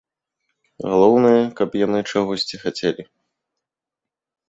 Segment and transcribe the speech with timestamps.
[0.91, 3.03] Галоўнае, каб яны чагосьці хацелі.